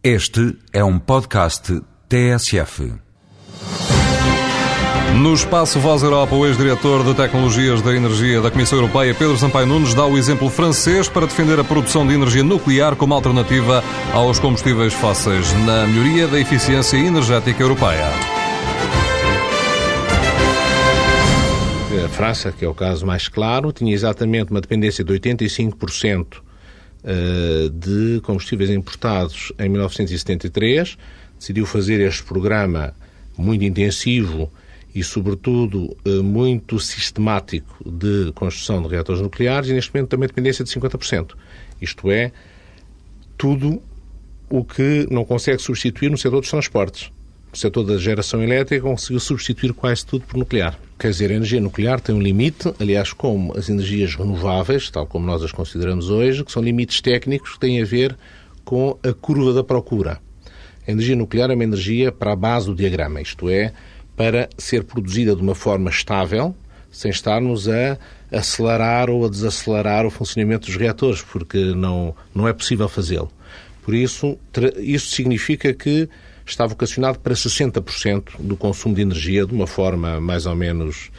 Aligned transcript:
Este 0.00 0.56
é 0.72 0.84
um 0.84 0.96
podcast 0.96 1.82
TSF. 2.08 2.92
No 5.16 5.34
espaço 5.34 5.80
Voz 5.80 6.04
Europa, 6.04 6.36
o 6.36 6.46
ex-diretor 6.46 7.02
de 7.02 7.14
Tecnologias 7.14 7.82
da 7.82 7.92
Energia 7.92 8.40
da 8.40 8.48
Comissão 8.48 8.78
Europeia, 8.78 9.12
Pedro 9.12 9.36
Sampaio 9.36 9.66
Nunes, 9.66 9.94
dá 9.94 10.06
o 10.06 10.16
exemplo 10.16 10.48
francês 10.50 11.08
para 11.08 11.26
defender 11.26 11.58
a 11.58 11.64
produção 11.64 12.06
de 12.06 12.14
energia 12.14 12.44
nuclear 12.44 12.94
como 12.94 13.12
alternativa 13.12 13.82
aos 14.14 14.38
combustíveis 14.38 14.94
fósseis 14.94 15.52
na 15.66 15.84
melhoria 15.88 16.28
da 16.28 16.38
eficiência 16.38 16.96
energética 16.96 17.60
europeia. 17.60 18.06
A 22.04 22.08
França, 22.08 22.52
que 22.52 22.64
é 22.64 22.68
o 22.68 22.74
caso 22.74 23.04
mais 23.04 23.26
claro, 23.26 23.72
tinha 23.72 23.92
exatamente 23.92 24.52
uma 24.52 24.60
dependência 24.60 25.02
de 25.02 25.12
85% 25.12 26.47
eh, 27.04 27.70
de 27.72 28.20
combustíveis 28.22 28.70
importados 28.70 29.52
em 29.58 29.68
1973, 29.68 30.98
decidiu 31.38 31.64
fazer 31.64 32.00
este 32.00 32.24
programa 32.24 32.92
muito 33.36 33.64
intensivo 33.64 34.50
e, 34.94 35.04
sobretudo, 35.04 35.96
eh, 36.04 36.22
muito 36.22 36.80
sistemático 36.80 37.88
de 37.88 38.32
construção 38.32 38.82
de 38.82 38.88
reatores 38.88 39.20
nucleares 39.20 39.70
e, 39.70 39.72
neste 39.72 39.94
momento, 39.94 40.10
também 40.10 40.26
dependência 40.26 40.64
de 40.64 40.70
50%. 40.70 41.36
Isto 41.80 42.10
é, 42.10 42.32
tudo 43.36 43.80
o 44.50 44.64
que 44.64 45.06
não 45.10 45.24
consegue 45.24 45.62
substituir 45.62 46.10
no 46.10 46.18
setor 46.18 46.40
dos 46.40 46.50
transportes. 46.50 47.10
O 47.52 47.56
setor 47.56 47.84
da 47.84 47.96
geração 47.96 48.42
elétrica 48.42 48.82
conseguiu 48.82 49.20
substituir 49.20 49.72
quase 49.72 50.04
tudo 50.04 50.24
por 50.24 50.36
nuclear. 50.36 50.78
Quer 50.98 51.10
dizer, 51.10 51.30
a 51.30 51.34
energia 51.34 51.60
nuclear 51.60 52.00
tem 52.00 52.12
um 52.12 52.20
limite, 52.20 52.74
aliás, 52.80 53.12
como 53.12 53.56
as 53.56 53.68
energias 53.68 54.16
renováveis, 54.16 54.90
tal 54.90 55.06
como 55.06 55.24
nós 55.24 55.44
as 55.44 55.52
consideramos 55.52 56.10
hoje, 56.10 56.44
que 56.44 56.50
são 56.50 56.60
limites 56.60 57.00
técnicos 57.00 57.52
que 57.52 57.60
têm 57.60 57.80
a 57.80 57.84
ver 57.84 58.16
com 58.64 58.98
a 59.04 59.12
curva 59.12 59.52
da 59.52 59.62
procura. 59.62 60.18
A 60.86 60.90
energia 60.90 61.14
nuclear 61.14 61.50
é 61.50 61.54
uma 61.54 61.62
energia 61.62 62.10
para 62.10 62.32
a 62.32 62.36
base 62.36 62.66
do 62.66 62.74
diagrama, 62.74 63.20
isto 63.20 63.48
é, 63.48 63.72
para 64.16 64.48
ser 64.58 64.82
produzida 64.82 65.36
de 65.36 65.40
uma 65.40 65.54
forma 65.54 65.88
estável, 65.88 66.52
sem 66.90 67.12
estarmos 67.12 67.68
a 67.68 67.96
acelerar 68.32 69.08
ou 69.08 69.24
a 69.24 69.28
desacelerar 69.28 70.04
o 70.04 70.10
funcionamento 70.10 70.66
dos 70.66 70.76
reatores, 70.76 71.22
porque 71.22 71.58
não, 71.76 72.12
não 72.34 72.48
é 72.48 72.52
possível 72.52 72.88
fazê-lo. 72.88 73.30
Por 73.82 73.94
isso, 73.94 74.36
isso 74.78 75.14
significa 75.14 75.72
que 75.72 76.08
está 76.50 76.66
vocacionado 76.66 77.18
para 77.18 77.34
60% 77.34 78.30
do 78.38 78.56
consumo 78.56 78.94
de 78.94 79.02
energia 79.02 79.46
de 79.46 79.54
uma 79.54 79.66
forma 79.66 80.20
mais 80.20 80.46
ou 80.46 80.54
menos 80.54 81.10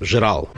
geral. 0.00 0.50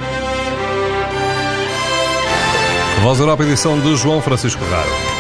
Voz 3.02 3.20
Europa, 3.20 3.44
edição 3.44 3.80
de 3.80 3.96
João 3.96 4.20
Francisco 4.20 4.62
Raro. 4.64 5.17